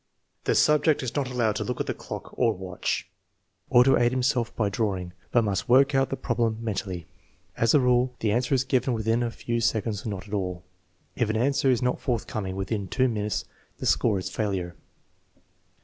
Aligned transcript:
The 0.45 0.55
subject 0.55 1.03
is 1.03 1.15
not 1.15 1.29
allowed 1.29 1.57
to 1.57 1.63
look 1.63 1.79
at 1.79 1.87
a 1.87 1.93
clock 1.93 2.31
or 2.35 2.53
watch, 2.55 3.07
or 3.69 3.83
to 3.83 3.97
aid 3.97 4.11
himself 4.11 4.51
by 4.55 4.67
drawing, 4.67 5.13
but 5.31 5.43
must 5.43 5.69
work 5.69 5.93
out 5.93 6.09
the 6.09 6.15
prob 6.15 6.39
lem 6.39 6.57
mentally. 6.59 7.05
As 7.55 7.75
a 7.75 7.79
rule 7.79 8.15
the 8.19 8.31
answer 8.31 8.55
is 8.55 8.63
given 8.63 8.95
within 8.95 9.21
a 9.21 9.29
few 9.29 9.61
seconds 9.61 10.03
or 10.03 10.09
not 10.09 10.27
at 10.27 10.33
all. 10.33 10.63
If 11.15 11.29
an 11.29 11.37
answer 11.37 11.69
is 11.69 11.83
not 11.83 12.01
forthcoming 12.01 12.55
within 12.55 12.87
two 12.87 13.07
minutes 13.09 13.45
the 13.77 13.85
score 13.85 14.17
is 14.17 14.27
failure. 14.27 14.75